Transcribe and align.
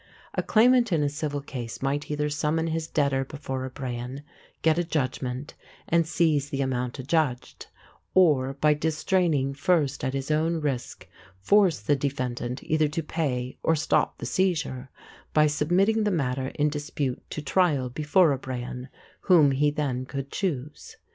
A 0.33 0.41
claimant 0.41 0.91
in 0.91 1.03
a 1.03 1.09
civil 1.09 1.41
case 1.41 1.83
might 1.83 2.09
either 2.09 2.27
summon 2.27 2.65
his 2.65 2.87
debtor 2.87 3.23
before 3.23 3.65
a 3.65 3.69
brehon, 3.69 4.23
get 4.63 4.79
a 4.79 4.83
judgment, 4.83 5.53
and 5.87 6.07
seize 6.07 6.49
the 6.49 6.61
amount 6.61 6.97
adjudged, 6.97 7.67
or, 8.15 8.53
by 8.53 8.73
distraining 8.73 9.53
first 9.53 10.03
at 10.03 10.15
his 10.15 10.31
own 10.31 10.59
risk, 10.59 11.07
force 11.39 11.79
the 11.81 11.95
defendant 11.95 12.63
either 12.63 12.87
to 12.87 13.03
pay 13.03 13.59
or 13.61 13.75
stop 13.75 14.17
the 14.17 14.25
seizure 14.25 14.89
by 15.35 15.45
submitting 15.45 16.03
the 16.03 16.09
matter 16.09 16.47
in 16.55 16.69
dispute 16.69 17.21
to 17.29 17.43
trial 17.43 17.87
before 17.87 18.31
a 18.31 18.39
brehon, 18.39 18.89
whom 19.29 19.51
he 19.51 19.69
then 19.69 20.07
could 20.07 20.31
choose. 20.31 20.95